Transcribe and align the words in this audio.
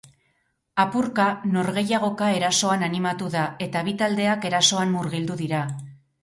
Apurka, 0.83 1.25
norgehiagoka 1.57 2.29
erasoan 2.37 2.85
animatu 2.87 3.29
da, 3.37 3.45
eta 3.67 3.85
bi 3.89 3.95
taldeak 4.01 4.49
erasoan 4.51 4.95
murgildu 4.97 5.39
dira. 5.45 5.63